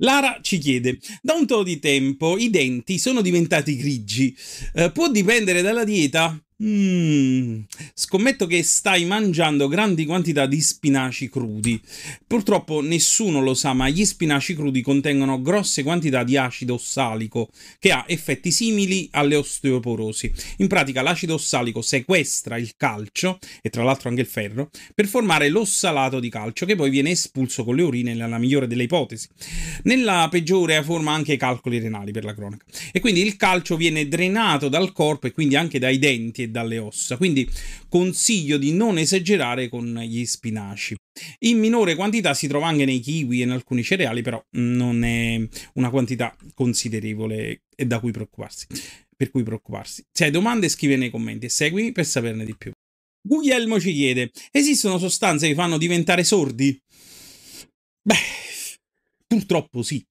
Lara 0.00 0.38
ci 0.42 0.58
chiede: 0.58 0.98
Da 1.22 1.34
un 1.34 1.46
po' 1.46 1.62
di 1.62 1.78
tempo 1.78 2.36
i 2.36 2.50
denti 2.50 2.98
sono 2.98 3.22
diventati 3.22 3.76
grigi. 3.76 4.36
Eh, 4.74 4.92
può 4.92 5.10
dipendere 5.10 5.62
dalla 5.62 5.84
dieta? 5.84 6.38
Mm, 6.64 7.64
scommetto 7.92 8.46
che 8.46 8.62
stai 8.62 9.04
mangiando 9.04 9.68
grandi 9.68 10.06
quantità 10.06 10.46
di 10.46 10.58
spinaci 10.62 11.28
crudi. 11.28 11.78
Purtroppo 12.26 12.80
nessuno 12.80 13.42
lo 13.42 13.52
sa, 13.52 13.74
ma 13.74 13.90
gli 13.90 14.06
spinaci 14.06 14.54
crudi 14.54 14.80
contengono 14.80 15.42
grosse 15.42 15.82
quantità 15.82 16.24
di 16.24 16.38
acido 16.38 16.72
ossalico 16.74 17.50
che 17.78 17.90
ha 17.90 18.04
effetti 18.08 18.50
simili 18.50 19.06
alle 19.10 19.36
osteoporosi. 19.36 20.32
In 20.56 20.66
pratica 20.66 21.02
l'acido 21.02 21.34
ossalico 21.34 21.82
sequestra 21.82 22.56
il 22.56 22.72
calcio 22.78 23.38
e 23.60 23.68
tra 23.68 23.82
l'altro 23.82 24.08
anche 24.08 24.22
il 24.22 24.26
ferro 24.26 24.70
per 24.94 25.06
formare 25.08 25.50
l'ossalato 25.50 26.20
di 26.20 26.30
calcio 26.30 26.64
che 26.64 26.74
poi 26.74 26.88
viene 26.88 27.10
espulso 27.10 27.64
con 27.64 27.76
le 27.76 27.82
urine 27.82 28.14
nella 28.14 28.38
migliore 28.38 28.66
delle 28.66 28.84
ipotesi. 28.84 29.28
Nella 29.82 30.26
peggiore 30.30 30.82
forma 30.82 31.12
anche 31.12 31.34
i 31.34 31.36
calcoli 31.36 31.80
renali 31.80 32.12
per 32.12 32.24
la 32.24 32.32
cronaca. 32.32 32.64
E 32.92 33.00
quindi 33.00 33.20
il 33.20 33.36
calcio 33.36 33.76
viene 33.76 34.08
drenato 34.08 34.70
dal 34.70 34.92
corpo 34.92 35.26
e 35.26 35.32
quindi 35.32 35.54
anche 35.54 35.78
dai 35.78 35.98
denti 35.98 36.44
dalle 36.50 36.78
ossa, 36.78 37.16
quindi 37.16 37.48
consiglio 37.88 38.56
di 38.58 38.72
non 38.72 38.98
esagerare 38.98 39.68
con 39.68 39.98
gli 40.00 40.24
spinaci. 40.24 40.96
In 41.40 41.58
minore 41.58 41.94
quantità 41.94 42.34
si 42.34 42.46
trova 42.46 42.66
anche 42.66 42.84
nei 42.84 43.00
kiwi 43.00 43.40
e 43.40 43.44
in 43.44 43.50
alcuni 43.50 43.82
cereali, 43.82 44.22
però 44.22 44.42
non 44.56 45.02
è 45.04 45.40
una 45.74 45.90
quantità 45.90 46.36
considerevole 46.54 47.62
e 47.74 47.86
da 47.86 48.00
cui 48.00 48.12
preoccuparsi. 48.12 48.66
Per 49.16 49.30
cui 49.30 49.42
preoccuparsi. 49.42 50.02
Se 50.12 50.24
hai 50.24 50.30
domande 50.30 50.68
scrivi 50.68 50.96
nei 50.96 51.10
commenti 51.10 51.46
e 51.46 51.48
seguimi 51.48 51.92
per 51.92 52.04
saperne 52.04 52.44
di 52.44 52.54
più. 52.54 52.70
Guglielmo 53.26 53.80
ci 53.80 53.92
chiede: 53.94 54.30
esistono 54.50 54.98
sostanze 54.98 55.48
che 55.48 55.54
fanno 55.54 55.78
diventare 55.78 56.22
sordi? 56.22 56.78
Beh, 58.02 58.14
purtroppo 59.26 59.82
sì. 59.82 60.04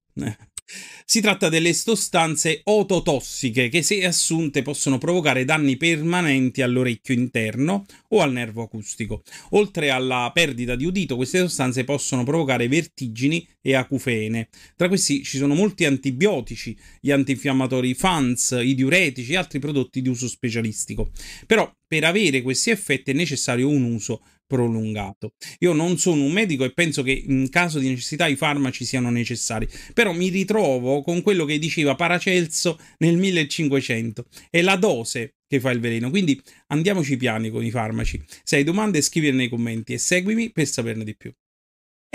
Si 1.05 1.21
tratta 1.21 1.49
delle 1.49 1.73
sostanze 1.73 2.61
ototossiche 2.63 3.69
che 3.69 3.83
se 3.83 4.03
assunte 4.03 4.63
possono 4.63 4.97
provocare 4.97 5.45
danni 5.45 5.77
permanenti 5.77 6.63
all'orecchio 6.63 7.13
interno 7.13 7.85
o 8.09 8.21
al 8.21 8.31
nervo 8.31 8.63
acustico. 8.63 9.21
Oltre 9.51 9.91
alla 9.91 10.31
perdita 10.33 10.75
di 10.75 10.85
udito, 10.85 11.15
queste 11.15 11.39
sostanze 11.39 11.83
possono 11.83 12.23
provocare 12.23 12.67
vertigini 12.67 13.47
e 13.61 13.75
acufene. 13.75 14.49
Tra 14.75 14.87
questi 14.87 15.23
ci 15.23 15.37
sono 15.37 15.53
molti 15.53 15.85
antibiotici, 15.85 16.75
gli 16.99 17.11
antinfiammatori 17.11 17.93
FANS, 17.93 18.59
i 18.63 18.73
diuretici 18.73 19.33
e 19.33 19.37
altri 19.37 19.59
prodotti 19.59 20.01
di 20.01 20.09
uso 20.09 20.27
specialistico. 20.27 21.11
Però 21.45 21.71
per 21.87 22.03
avere 22.03 22.41
questi 22.41 22.71
effetti 22.71 23.11
è 23.11 23.13
necessario 23.13 23.69
un 23.69 23.83
uso 23.83 24.23
prolungato. 24.45 25.33
Io 25.59 25.73
non 25.73 25.97
sono 25.97 26.23
un 26.23 26.31
medico 26.31 26.63
e 26.63 26.73
penso 26.73 27.03
che 27.03 27.11
in 27.11 27.49
caso 27.49 27.79
di 27.79 27.89
necessità 27.89 28.27
i 28.27 28.35
farmaci 28.35 28.85
siano 28.85 29.09
necessari, 29.09 29.67
però 29.93 30.13
mi 30.13 30.29
ritrovo 30.29 31.01
con 31.01 31.21
quello 31.21 31.45
che 31.45 31.59
diceva 31.59 31.95
Paracelso 31.95 32.79
nel 32.99 33.17
1500, 33.17 34.25
è 34.49 34.61
la 34.61 34.75
dose 34.75 35.35
che 35.47 35.59
fa 35.59 35.71
il 35.71 35.79
veleno, 35.79 36.09
quindi 36.09 36.39
andiamoci 36.67 37.17
piani 37.17 37.49
con 37.49 37.63
i 37.63 37.71
farmaci. 37.71 38.23
Se 38.43 38.57
hai 38.57 38.63
domande 38.63 39.01
scrivile 39.01 39.33
nei 39.33 39.49
commenti 39.49 39.93
e 39.93 39.97
seguimi 39.97 40.51
per 40.51 40.67
saperne 40.67 41.03
di 41.03 41.15
più. 41.15 41.31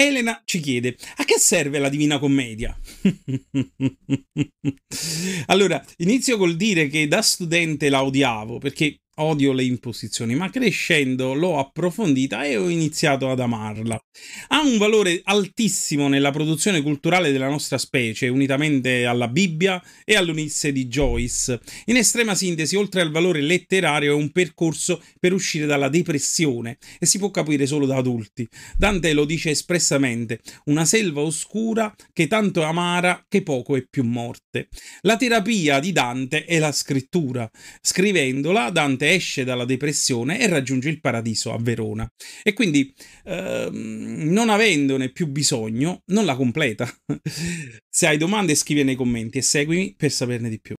Elena 0.00 0.40
ci 0.46 0.60
chiede: 0.60 0.96
a 1.16 1.24
che 1.24 1.38
serve 1.38 1.78
la 1.78 1.90
Divina 1.90 2.18
Commedia? 2.18 2.74
allora, 5.46 5.84
inizio 5.98 6.38
col 6.38 6.56
dire 6.56 6.88
che 6.88 7.06
da 7.06 7.20
studente 7.20 7.90
la 7.90 8.02
odiavo 8.02 8.56
perché 8.58 8.99
odio 9.16 9.52
le 9.52 9.64
imposizioni, 9.64 10.34
ma 10.34 10.50
crescendo 10.50 11.34
l'ho 11.34 11.58
approfondita 11.58 12.44
e 12.44 12.56
ho 12.56 12.68
iniziato 12.68 13.30
ad 13.30 13.40
amarla. 13.40 14.00
Ha 14.48 14.62
un 14.62 14.78
valore 14.78 15.20
altissimo 15.24 16.08
nella 16.08 16.30
produzione 16.30 16.80
culturale 16.80 17.32
della 17.32 17.48
nostra 17.48 17.78
specie, 17.78 18.28
unitamente 18.28 19.04
alla 19.04 19.28
Bibbia 19.28 19.82
e 20.04 20.16
all'Unisse 20.16 20.72
di 20.72 20.86
Joyce. 20.86 21.60
In 21.86 21.96
estrema 21.96 22.34
sintesi, 22.34 22.76
oltre 22.76 23.00
al 23.00 23.10
valore 23.10 23.40
letterario, 23.40 24.12
è 24.12 24.14
un 24.14 24.30
percorso 24.30 25.02
per 25.18 25.32
uscire 25.32 25.66
dalla 25.66 25.88
depressione 25.88 26.78
e 26.98 27.06
si 27.06 27.18
può 27.18 27.30
capire 27.30 27.66
solo 27.66 27.86
da 27.86 27.96
adulti. 27.96 28.48
Dante 28.76 29.12
lo 29.12 29.24
dice 29.24 29.50
espressamente, 29.50 30.40
una 30.64 30.84
selva 30.84 31.20
oscura 31.20 31.94
che 32.12 32.26
tanto 32.26 32.62
è 32.62 32.64
amara 32.64 33.24
che 33.28 33.42
poco 33.42 33.76
è 33.76 33.84
più 33.88 34.04
morte. 34.04 34.68
La 35.02 35.16
terapia 35.16 35.78
di 35.80 35.92
Dante 35.92 36.44
è 36.44 36.58
la 36.58 36.72
scrittura. 36.72 37.50
Scrivendola, 37.80 38.70
Dante 38.70 38.99
esce 39.02 39.44
dalla 39.44 39.64
depressione 39.64 40.40
e 40.40 40.46
raggiunge 40.46 40.88
il 40.88 41.00
paradiso 41.00 41.52
a 41.52 41.58
Verona. 41.58 42.08
E 42.42 42.52
quindi, 42.52 42.94
ehm, 43.24 44.30
non 44.30 44.48
avendone 44.48 45.10
più 45.10 45.26
bisogno, 45.26 46.02
non 46.06 46.24
la 46.24 46.36
completa. 46.36 46.88
Se 47.88 48.06
hai 48.06 48.16
domande 48.16 48.54
scrivi 48.54 48.84
nei 48.84 48.94
commenti 48.94 49.38
e 49.38 49.42
seguimi 49.42 49.94
per 49.96 50.10
saperne 50.10 50.48
di 50.48 50.60
più. 50.60 50.74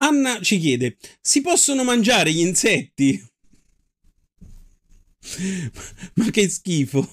Anna 0.00 0.40
ci 0.40 0.58
chiede, 0.58 0.96
si 1.20 1.40
possono 1.40 1.82
mangiare 1.84 2.32
gli 2.32 2.40
insetti? 2.40 3.20
Ma 6.14 6.30
che 6.30 6.48
schifo! 6.48 7.08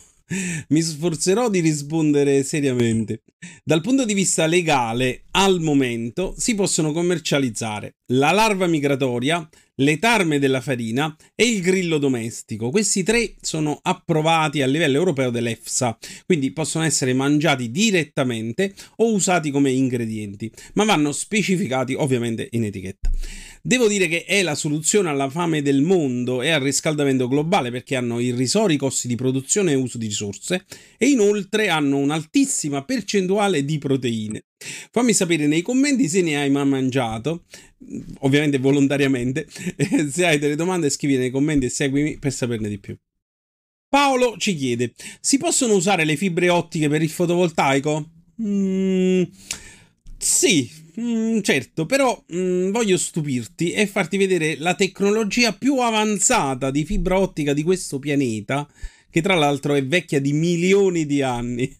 Mi 0.70 0.82
sforzerò 0.82 1.50
di 1.50 1.60
rispondere 1.60 2.44
seriamente. 2.44 3.22
Dal 3.64 3.82
punto 3.82 4.06
di 4.06 4.16
vista 4.16 4.48
legale, 4.48 5.26
al 5.32 5.60
momento 5.62 6.34
si 6.36 6.56
possono 6.56 6.92
commercializzare 6.92 7.98
la 8.14 8.32
larva 8.32 8.66
migratoria, 8.66 9.48
le 9.76 9.98
tarme 10.00 10.40
della 10.40 10.62
farina 10.62 11.16
e 11.36 11.46
il 11.46 11.62
grillo 11.62 11.98
domestico. 11.98 12.70
Questi 12.70 13.04
tre 13.04 13.36
sono 13.42 13.80
approvati 13.82 14.62
a 14.62 14.68
livello 14.68 14.98
europeo 14.98 15.30
dell'EFSA, 15.30 15.98
quindi 16.26 16.52
possono 16.52 16.86
essere 16.86 17.14
mangiati 17.14 17.72
direttamente 17.72 18.74
o 18.98 19.12
usati 19.12 19.52
come 19.52 19.72
ingredienti, 19.72 20.52
ma 20.74 20.86
vanno 20.86 21.12
specificati 21.12 21.94
ovviamente 21.94 22.48
in 22.52 22.66
etichetta. 22.66 23.10
Devo 23.68 23.88
dire 23.88 24.08
che 24.08 24.26
è 24.26 24.44
la 24.44 24.54
soluzione 24.54 25.10
alla 25.10 25.28
fame 25.28 25.64
del 25.64 25.82
mondo 25.82 26.44
e 26.44 26.52
al 26.52 26.62
riscaldamento 26.62 27.28
globale 27.28 27.72
perché 27.72 27.96
hanno 27.96 28.20
irrisori 28.20 28.78
costi 28.78 29.08
di 29.08 29.16
produzione 29.16 29.72
e 29.72 29.76
uso 29.76 29.98
di 29.98 30.06
risorse 30.06 30.66
e 31.00 31.08
inoltre 31.08 31.70
hanno 31.70 31.98
un'altissima 31.98 32.84
percentuale 32.84 33.66
di 33.66 33.80
proteine. 33.80 34.44
Fammi 34.92 35.14
sapere 35.14 35.48
nei 35.48 35.64
commenti 35.64 36.08
se 36.08 36.22
ne 36.22 36.40
hai 36.40 36.52
mai 36.52 36.68
mangiato, 36.68 37.46
ovviamente 38.20 38.60
volontariamente. 38.60 39.48
se 40.12 40.28
hai 40.28 40.38
delle 40.38 40.56
domande 40.56 40.92
scrivi 40.92 41.18
nei 41.18 41.32
commenti 41.32 41.66
e 41.66 41.70
seguimi 41.70 42.20
per 42.20 42.34
saperne 42.34 42.70
di 42.70 42.78
più. 42.78 42.96
Paolo 43.90 44.36
ci 44.38 44.56
chiede, 44.56 44.94
si 45.20 45.40
possono 45.40 45.74
usare 45.74 46.06
le 46.06 46.16
fibre 46.18 46.50
ottiche 46.50 46.88
per 46.88 47.02
il 47.02 47.10
fotovoltaico? 47.10 48.12
Mm, 48.44 49.24
sì, 50.20 50.70
mm, 51.00 51.40
certo, 51.42 51.86
però 51.86 52.24
mm, 52.34 52.72
voglio 52.72 52.98
stupirti 52.98 53.72
e 53.72 53.88
farti 53.88 54.18
vedere 54.18 54.56
la 54.58 54.76
tecnologia 54.76 55.54
più 55.54 55.80
avanzata 55.80 56.72
di 56.72 56.86
fibra 56.86 57.20
ottica 57.20 57.54
di 57.54 57.64
questo 57.64 58.00
pianeta, 58.00 58.68
che 59.10 59.22
tra 59.22 59.36
l'altro 59.36 59.74
è 59.74 59.86
vecchia 59.86 60.20
di 60.20 60.34
milioni 60.34 61.06
di 61.06 61.22
anni. 61.22 61.78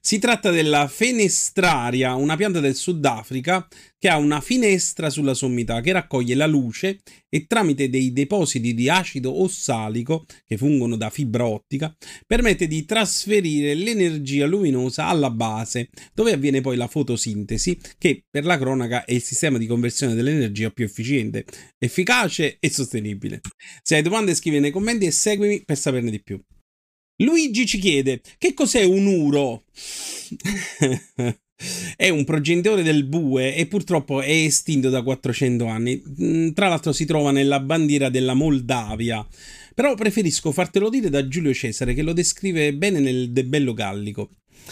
Si 0.00 0.18
tratta 0.20 0.50
della 0.50 0.86
fenestraria, 0.86 2.14
una 2.14 2.36
pianta 2.36 2.60
del 2.60 2.76
Sudafrica 2.76 3.66
che 3.98 4.08
ha 4.08 4.16
una 4.16 4.40
finestra 4.40 5.10
sulla 5.10 5.34
sommità 5.34 5.80
che 5.80 5.90
raccoglie 5.90 6.36
la 6.36 6.46
luce 6.46 7.00
e 7.28 7.46
tramite 7.46 7.90
dei 7.90 8.12
depositi 8.12 8.72
di 8.72 8.88
acido 8.88 9.42
ossalico 9.42 10.24
che 10.46 10.56
fungono 10.56 10.96
da 10.96 11.10
fibra 11.10 11.46
ottica 11.46 11.94
permette 12.24 12.68
di 12.68 12.84
trasferire 12.84 13.74
l'energia 13.74 14.46
luminosa 14.46 15.06
alla 15.06 15.30
base 15.30 15.90
dove 16.14 16.32
avviene 16.32 16.60
poi 16.60 16.76
la 16.76 16.86
fotosintesi 16.86 17.78
che 17.98 18.24
per 18.30 18.44
la 18.44 18.56
cronaca 18.56 19.04
è 19.04 19.12
il 19.12 19.22
sistema 19.22 19.58
di 19.58 19.66
conversione 19.66 20.14
dell'energia 20.14 20.70
più 20.70 20.84
efficiente, 20.84 21.44
efficace 21.78 22.58
e 22.60 22.70
sostenibile. 22.70 23.40
Se 23.82 23.96
hai 23.96 24.02
domande 24.02 24.34
scrivi 24.34 24.60
nei 24.60 24.70
commenti 24.70 25.06
e 25.06 25.10
seguimi 25.10 25.64
per 25.64 25.76
saperne 25.76 26.10
di 26.10 26.22
più. 26.22 26.40
Luigi 27.20 27.66
ci 27.66 27.78
chiede 27.78 28.20
che 28.38 28.54
cos'è 28.54 28.84
un 28.84 29.06
uro? 29.06 29.64
è 31.96 32.08
un 32.08 32.24
progenitore 32.24 32.84
del 32.84 33.04
bue 33.04 33.56
e 33.56 33.66
purtroppo 33.66 34.20
è 34.20 34.30
estinto 34.30 34.88
da 34.88 35.02
400 35.02 35.66
anni. 35.66 36.00
Mm, 36.22 36.50
tra 36.52 36.68
l'altro 36.68 36.92
si 36.92 37.04
trova 37.04 37.32
nella 37.32 37.58
bandiera 37.58 38.08
della 38.08 38.34
Moldavia. 38.34 39.26
Però 39.74 39.94
preferisco 39.94 40.52
fartelo 40.52 40.88
dire 40.88 41.10
da 41.10 41.26
Giulio 41.26 41.52
Cesare 41.52 41.94
che 41.94 42.02
lo 42.02 42.12
descrive 42.12 42.72
bene 42.74 43.00
nel 43.00 43.32
De 43.32 43.44
Bello 43.44 43.74
Gallico. 43.74 44.30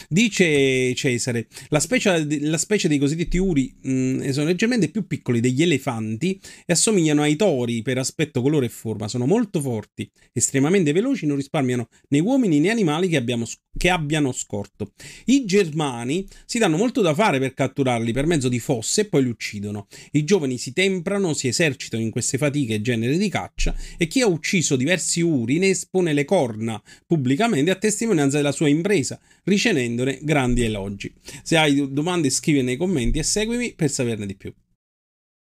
Dice 0.09 0.95
Cesare, 0.95 1.47
la 1.69 1.81
specie, 1.81 2.27
la 2.41 2.59
specie 2.59 2.89
dei 2.89 2.99
cosiddetti 2.99 3.39
uri 3.39 3.75
mh, 3.81 3.91
mm, 3.91 4.29
sono 4.31 4.47
leggermente 4.47 4.89
più 4.89 5.07
piccoli 5.07 5.41
degli 5.41 5.63
elefanti 5.63 6.41
e 6.65 6.73
assomigliano 6.73 7.23
ai 7.23 7.37
tori 7.37 7.83
per 7.83 7.99
aspetto, 7.99 8.43
colore 8.43 8.67
e 8.67 8.71
forma. 8.71 9.09
Sono 9.09 9.27
molto 9.27 9.61
forti, 9.61 10.11
estremamente 10.33 10.93
veloci, 10.93 11.27
non 11.27 11.37
risparmiano 11.37 11.89
né 12.09 12.19
uomini 12.19 12.61
né 12.61 12.71
animali 12.71 13.09
che, 13.09 13.17
abbiamo, 13.17 13.47
che 13.77 13.89
abbiano 13.89 14.33
scorto. 14.33 14.93
I 15.27 15.45
germani 15.45 16.27
si 16.45 16.59
danno 16.59 16.77
molto 16.77 17.01
da 17.01 17.15
fare 17.15 17.39
per 17.39 17.55
catturarli 17.55 18.13
per 18.13 18.27
mezzo 18.27 18.49
di 18.49 18.59
fosse 18.59 19.03
e 19.03 19.05
poi 19.07 19.23
li 19.25 19.31
uccidono. 19.31 19.87
I 20.13 20.25
giovani 20.25 20.59
si 20.59 20.73
temprano, 20.73 21.33
si 21.33 21.49
esercitano 21.49 22.03
in 22.03 22.11
queste 22.11 22.39
fatiche 22.39 22.75
e 22.75 22.83
genere 22.83 23.17
di 23.17 23.29
caccia 23.29 23.75
e 23.97 24.07
chi 24.07 24.21
ha 24.21 24.27
ucciso 24.27 24.77
diversi 24.77 25.21
uri 25.21 25.59
ne 25.59 25.71
espone 25.71 26.13
le 26.13 26.25
corna 26.25 26.83
pubblicamente 27.07 27.71
a 27.71 27.77
testimonianza 27.77 28.37
della 28.37 28.53
sua 28.53 28.69
impresa, 28.69 29.19
ricevendo 29.45 29.76
ricevendone 29.77 30.19
grandi 30.23 30.63
elogi. 30.63 31.13
Se 31.43 31.57
hai 31.57 31.93
domande 31.93 32.31
scrivi 32.31 32.63
nei 32.63 32.77
commenti 32.77 33.19
e 33.19 33.23
seguimi 33.23 33.75
per 33.75 33.91
saperne 33.91 34.27
di 34.27 34.35
più. 34.35 34.53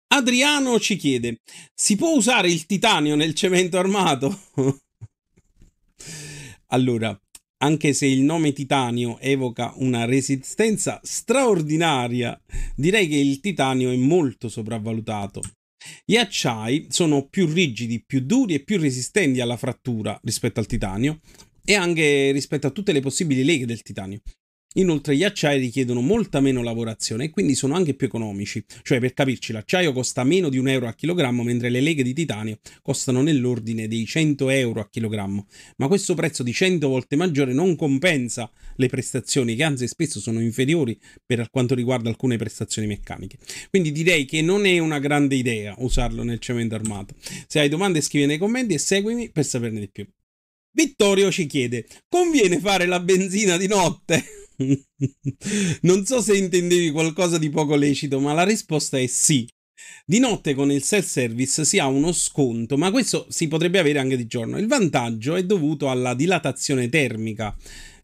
Adriano 0.08 0.78
ci 0.78 0.96
chiede: 0.96 1.40
si 1.74 1.96
può 1.96 2.14
usare 2.14 2.50
il 2.50 2.66
titanio 2.66 3.16
nel 3.16 3.34
cemento 3.34 3.78
armato? 3.78 4.38
allora, 6.68 7.18
anche 7.58 7.92
se 7.94 8.06
il 8.06 8.20
nome 8.20 8.52
titanio 8.52 9.18
evoca 9.18 9.72
una 9.76 10.04
resistenza 10.04 11.00
straordinaria, 11.02 12.38
direi 12.76 13.08
che 13.08 13.16
il 13.16 13.40
titanio 13.40 13.90
è 13.90 13.96
molto 13.96 14.48
sopravvalutato. 14.48 15.40
Gli 16.04 16.16
acciai 16.16 16.86
sono 16.90 17.28
più 17.28 17.46
rigidi, 17.46 18.02
più 18.04 18.20
duri 18.20 18.54
e 18.54 18.60
più 18.60 18.78
resistenti 18.78 19.40
alla 19.40 19.56
frattura 19.56 20.18
rispetto 20.24 20.58
al 20.58 20.66
titanio, 20.66 21.20
e 21.66 21.74
anche 21.74 22.30
rispetto 22.30 22.68
a 22.68 22.70
tutte 22.70 22.92
le 22.92 23.00
possibili 23.00 23.44
leghe 23.44 23.66
del 23.66 23.82
titanio. 23.82 24.20
Inoltre 24.76 25.16
gli 25.16 25.24
acciai 25.24 25.58
richiedono 25.58 26.02
molta 26.02 26.40
meno 26.40 26.62
lavorazione 26.62 27.24
e 27.24 27.30
quindi 27.30 27.54
sono 27.54 27.74
anche 27.74 27.94
più 27.94 28.06
economici. 28.06 28.62
Cioè, 28.82 29.00
per 29.00 29.14
capirci, 29.14 29.52
l'acciaio 29.52 29.92
costa 29.92 30.22
meno 30.22 30.50
di 30.50 30.58
un 30.58 30.68
euro 30.68 30.86
a 30.86 30.92
chilogrammo, 30.92 31.42
mentre 31.42 31.70
le 31.70 31.80
leghe 31.80 32.02
di 32.02 32.12
titanio 32.12 32.58
costano 32.82 33.22
nell'ordine 33.22 33.88
dei 33.88 34.04
100 34.04 34.50
euro 34.50 34.80
a 34.80 34.88
chilogrammo. 34.88 35.46
Ma 35.78 35.88
questo 35.88 36.14
prezzo 36.14 36.42
di 36.42 36.52
100 36.52 36.88
volte 36.88 37.16
maggiore 37.16 37.54
non 37.54 37.74
compensa 37.74 38.50
le 38.76 38.88
prestazioni, 38.88 39.56
che 39.56 39.64
anzi 39.64 39.88
spesso 39.88 40.20
sono 40.20 40.40
inferiori 40.40 40.98
per 41.24 41.48
quanto 41.50 41.74
riguarda 41.74 42.10
alcune 42.10 42.36
prestazioni 42.36 42.86
meccaniche. 42.86 43.38
Quindi 43.70 43.92
direi 43.92 44.26
che 44.26 44.42
non 44.42 44.66
è 44.66 44.78
una 44.78 44.98
grande 44.98 45.36
idea 45.36 45.74
usarlo 45.78 46.22
nel 46.22 46.38
cemento 46.38 46.74
armato. 46.74 47.14
Se 47.46 47.60
hai 47.60 47.70
domande 47.70 48.02
scrivi 48.02 48.26
nei 48.26 48.38
commenti 48.38 48.74
e 48.74 48.78
seguimi 48.78 49.30
per 49.30 49.46
saperne 49.46 49.80
di 49.80 49.88
più. 49.88 50.06
Vittorio 50.76 51.30
ci 51.30 51.46
chiede: 51.46 51.86
conviene 52.06 52.60
fare 52.60 52.84
la 52.84 53.00
benzina 53.00 53.56
di 53.56 53.66
notte? 53.66 54.22
non 55.82 56.04
so 56.04 56.20
se 56.20 56.36
intendevi 56.36 56.90
qualcosa 56.90 57.38
di 57.38 57.48
poco 57.48 57.76
lecito, 57.76 58.20
ma 58.20 58.34
la 58.34 58.44
risposta 58.44 58.98
è 58.98 59.06
sì. 59.06 59.48
Di 60.04 60.18
notte 60.18 60.54
con 60.54 60.70
il 60.70 60.82
self-service 60.82 61.64
si 61.64 61.78
ha 61.78 61.86
uno 61.86 62.12
sconto, 62.12 62.76
ma 62.76 62.90
questo 62.90 63.26
si 63.30 63.48
potrebbe 63.48 63.78
avere 63.78 63.98
anche 63.98 64.18
di 64.18 64.26
giorno. 64.26 64.58
Il 64.58 64.66
vantaggio 64.66 65.34
è 65.34 65.44
dovuto 65.44 65.88
alla 65.88 66.14
dilatazione 66.14 66.90
termica 66.90 67.56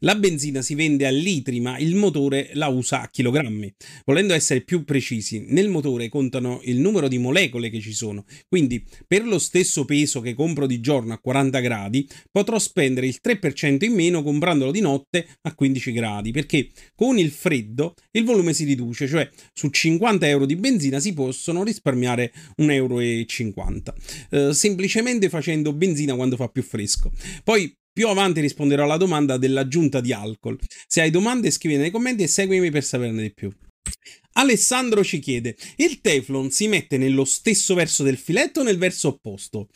La 0.05 0.17
benzina 0.17 0.63
si 0.63 0.75
vende 0.75 1.07
a 1.07 1.11
litri, 1.11 1.61
ma 1.61 1.79
il 1.79 1.95
motore 1.95 2.51
la 2.55 2.67
usa 2.67 3.03
a 3.03 3.09
chilogrammi. 3.09 3.73
Volendo 4.05 4.35
essere 4.35 4.63
più 4.63 4.85
precisi, 4.85 5.45
nel 5.49 5.69
motore 5.69 6.09
contano 6.09 6.61
il 6.65 6.79
numero 6.79 7.07
di 7.07 7.19
molecole 7.19 7.71
che 7.71 7.81
ci 7.81 7.93
sono. 7.93 8.25
Quindi, 8.49 8.85
per 9.07 9.25
lo 9.25 9.39
stesso 9.39 9.85
peso 9.85 10.21
che 10.21 10.35
compro 10.35 10.67
di 10.67 10.81
giorno 10.81 11.13
a 11.13 11.21
40 11.21 11.61
gradi, 11.61 12.09
potrò 12.33 12.59
spendere 12.59 13.07
il 13.07 13.21
3% 13.23 13.85
in 13.85 13.93
meno 13.93 14.25
comprandolo 14.25 14.73
di 14.73 14.81
notte 14.81 15.25
a 15.43 15.55
15 15.55 15.93
gradi, 15.93 16.33
perché 16.33 16.71
con 16.97 17.17
il 17.17 17.31
freddo 17.31 17.95
il 18.11 18.25
volume 18.25 18.55
si 18.55 18.65
riduce, 18.65 19.07
cioè 19.07 19.31
su 19.53 19.69
50 19.69 20.27
euro 20.27 20.47
di 20.47 20.57
benzina 20.57 20.99
si 20.99 21.13
possono 21.13 21.63
risparmiare 21.63 22.33
1,50 22.61 22.73
euro. 22.73 23.01
Eh, 24.31 24.53
semplicemente 24.53 25.29
facendo 25.29 25.73
benzina 25.73 26.17
quando 26.17 26.35
fa 26.35 26.49
più 26.49 26.65
fresco. 26.65 27.13
Poi 27.45 27.73
più 27.93 28.09
avanti 28.09 28.41
risponderò 28.41 28.85
alla 28.85 28.97
domanda 28.97 29.37
dell'aggiunta 29.37 30.01
di 30.01 30.13
alcol. 30.13 30.59
Se 30.87 31.01
hai 31.01 31.11
domande 31.11 31.51
scrivi 31.51 31.77
nei 31.77 31.91
commenti 31.91 32.23
e 32.23 32.29
seguimi 32.29 32.71
per 32.71 32.85
saperne 32.85 33.23
di 33.23 33.33
più. 33.33 33.53
Alessandro 34.35 35.05
ci 35.05 35.19
chiede: 35.19 35.57
il 35.77 36.01
Teflon 36.01 36.51
si 36.51 36.67
mette 36.69 36.97
nello 36.97 37.25
stesso 37.25 37.75
verso 37.75 38.03
del 38.03 38.17
filetto 38.17 38.61
o 38.61 38.63
nel 38.63 38.79
verso 38.79 39.09
opposto? 39.09 39.69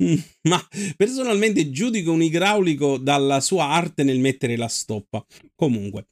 Ma 0.48 0.66
personalmente 0.96 1.70
giudico 1.70 2.12
un 2.12 2.22
idraulico 2.22 2.96
dalla 2.96 3.40
sua 3.40 3.66
arte 3.68 4.02
nel 4.02 4.18
mettere 4.18 4.56
la 4.56 4.68
stoppa. 4.68 5.24
Comunque, 5.54 6.06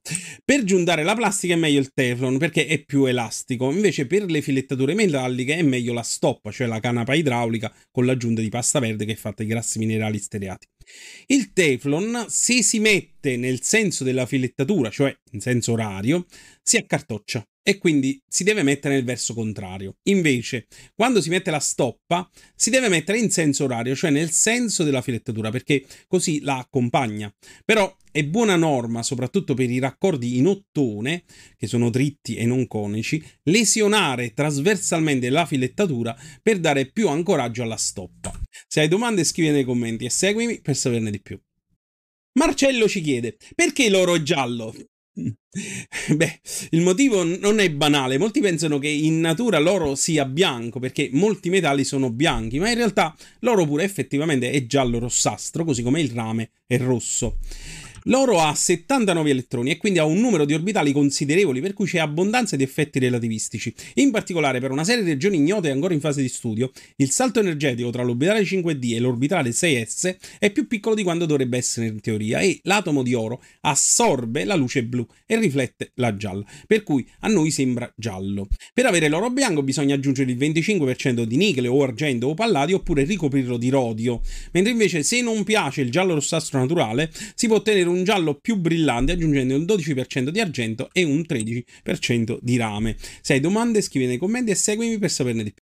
per 0.45 0.65
giuntare 0.65 1.03
la 1.03 1.15
plastica 1.15 1.55
è 1.55 1.57
meglio 1.57 1.81
il 1.81 1.93
Teflon 1.95 2.37
perché 2.37 2.67
è 2.67 2.85
più 2.85 3.07
elastico, 3.07 3.71
invece 3.71 4.07
per 4.07 4.25
le 4.25 4.43
filettature 4.43 4.95
metalliche 4.95 5.57
è 5.57 5.63
meglio 5.63 5.95
la 5.95 6.03
stoppa, 6.03 6.51
cioè 6.51 6.67
la 6.67 6.81
canapa 6.81 7.15
idraulica 7.15 7.75
con 7.91 8.05
l'aggiunta 8.05 8.43
di 8.43 8.51
pasta 8.51 8.79
verde 8.79 9.07
che 9.07 9.13
è 9.13 9.17
fatta 9.17 9.43
di 9.43 9.49
grassi 9.49 9.79
minerali 9.79 10.19
steriati. 10.19 10.67
Il 11.27 11.53
Teflon, 11.53 12.27
se 12.29 12.63
si 12.63 12.79
mette 12.81 13.37
nel 13.37 13.63
senso 13.63 14.05
della 14.05 14.27
filettatura, 14.27 14.91
cioè 14.91 15.15
in 15.33 15.41
senso 15.41 15.73
orario, 15.73 16.27
si 16.63 16.77
accartoccia 16.77 17.43
e 17.69 17.77
quindi 17.77 18.19
si 18.27 18.45
deve 18.45 18.63
mettere 18.63 18.95
nel 18.95 19.05
verso 19.05 19.35
contrario. 19.35 19.99
Invece, 20.05 20.69
quando 20.95 21.21
si 21.21 21.29
mette 21.29 21.51
la 21.51 21.61
stoppa, 21.61 22.27
si 22.55 22.71
deve 22.71 22.89
mettere 22.89 23.19
in 23.19 23.31
senso 23.31 23.65
orario, 23.65 23.95
cioè 23.95 24.09
nel 24.09 24.31
senso 24.31 24.85
della 24.85 25.03
filettatura, 25.03 25.51
perché 25.51 25.85
così 26.07 26.41
la 26.41 26.57
accompagna. 26.57 27.31
Però 27.67 27.95
è 28.11 28.25
buona 28.25 28.57
norma, 28.57 29.03
soprattutto 29.03 29.53
per 29.53 29.69
i 29.69 29.81
raccordi 29.81 30.39
in 30.39 30.47
ottone, 30.47 31.25
che 31.59 31.67
sono 31.67 31.91
dritti 31.91 32.37
e 32.37 32.47
non 32.47 32.67
conici, 32.67 33.23
lesionare 33.43 34.33
trasversalmente 34.33 35.29
la 35.29 35.45
filettatura 35.45 36.19
per 36.43 36.61
dare 36.61 36.87
più 36.87 37.09
ancoraggio 37.09 37.65
alla 37.65 37.77
stoppa. 37.77 38.33
Se 38.67 38.81
hai 38.81 38.89
domande 38.89 39.25
scrivi 39.25 39.51
nei 39.51 39.65
commenti 39.65 40.07
e 40.07 40.11
seguimi 40.11 40.63
per 40.63 40.75
saperne 40.75 41.11
di 41.11 41.21
più. 41.21 41.39
Marcello 42.39 42.89
ci 42.89 43.03
chiede, 43.03 43.37
perché 43.55 43.91
l'oro 43.91 44.15
è 44.15 44.23
giallo? 44.23 44.75
Beh, 46.15 46.41
il 46.71 46.81
motivo 46.81 47.25
non 47.25 47.59
è 47.59 47.71
banale. 47.71 48.19
Molti 48.19 48.41
pensano 48.41 48.79
che 48.79 48.89
in 48.89 49.21
natura 49.21 49.59
l'oro 49.59 49.95
sia 49.95 50.25
bianco 50.25 50.79
perché 50.79 51.11
molti 51.13 51.51
metalli 51.51 51.85
sono 51.85 52.11
bianchi, 52.11 52.59
ma 52.59 52.69
in 52.69 52.77
realtà 52.77 53.17
l'oro 53.41 53.67
pure 53.67 53.85
effettivamente 53.85 54.51
è 54.51 54.67
giallo 54.67 54.99
rossastro, 54.99 55.65
così 55.65 55.83
come 55.83 56.01
il 56.01 56.11
rame 56.11 56.51
è 56.67 56.79
rosso. 56.79 57.39
L'oro 58.09 58.41
ha 58.41 58.55
79 58.55 59.29
elettroni 59.31 59.71
e 59.71 59.77
quindi 59.77 59.99
ha 59.99 60.05
un 60.05 60.19
numero 60.19 60.47
di 60.47 60.55
orbitali 60.55 60.93
considerevoli, 60.93 61.61
per 61.61 61.75
cui 61.75 61.87
c'è 61.87 61.99
abbondanza 61.99 62.57
di 62.57 62.63
effetti 62.63 62.99
relativistici. 62.99 63.73
In 63.95 64.11
particolare, 64.11 64.61
per 64.61 64.71
una 64.71 64.83
serie 64.85 65.05
di 65.05 65.11
regioni 65.11 65.37
ignote 65.37 65.71
ancora 65.71 65.93
in 65.93 66.01
fase 66.01 66.23
di 66.23 66.29
studio, 66.29 66.73
il 66.97 67.11
salto 67.11 67.41
energetico 67.41 67.91
tra 67.91 68.03
l'orbitale 68.03 68.41
5D 68.41 68.95
e 68.95 68.99
l'orbitale 68.99 69.51
6S 69.51 70.17
è 70.39 70.51
più 70.51 70.67
piccolo 70.67 70.95
di 70.95 71.03
quanto 71.03 71.27
dovrebbe 71.27 71.59
essere 71.59 71.87
in 71.89 72.01
teoria 72.01 72.41
e 72.41 72.59
l'atomo 72.63 73.03
di 73.03 73.13
oro 73.13 73.43
assorbe 73.61 74.45
la 74.45 74.55
luce 74.55 74.85
blu 74.85 75.07
e 75.27 75.39
riflette 75.39 75.91
la 75.97 76.17
gialla, 76.17 76.45
per 76.67 76.85
cui 76.85 77.07
a 77.21 77.29
noi 77.29 77.51
sembra 77.51 77.93
giallo. 77.95 78.49
Per 78.73 78.87
avere 78.87 79.09
l'oro 79.09 79.29
bianco 79.29 79.63
bisogna 79.63 79.95
aggiungere 79.95 80.31
il 80.31 80.39
25% 80.39 81.25
di 81.25 81.37
nichele 81.37 81.69
o 81.69 81.83
argento 81.83 82.29
o 82.29 82.35
palladio 82.35 82.77
oppure 82.77 83.05
ricoprirlo 83.05 83.59
di 83.59 83.69
rodio, 83.69 84.23
mentre 84.53 84.73
invece 84.73 85.03
se 85.03 85.21
non 85.21 85.45
piace 85.45 85.83
il 85.83 85.91
giallo 85.91 86.15
rossastro 86.15 86.59
naturale 86.59 87.11
si 87.35 87.47
può 87.49 87.57
ottenere 87.57 87.89
un 87.89 87.97
un 87.99 88.05
giallo 88.05 88.35
più 88.35 88.57
brillante 88.57 89.13
aggiungendo 89.13 89.55
un 89.55 89.63
12% 89.63 90.29
di 90.29 90.41
argento 90.41 90.89
e 90.93 91.03
un 91.03 91.25
13% 91.29 92.39
di 92.41 92.57
rame. 92.57 92.97
Se 93.21 93.35
hai 93.35 93.41
domande 93.41 93.83
scrivi 93.83 94.07
nei 94.07 94.17
commenti 94.17 94.51
e 94.51 94.55
seguimi 94.55 94.99
per 94.99 95.11
saperne 95.11 95.43
di 95.43 95.53
più. 95.53 95.57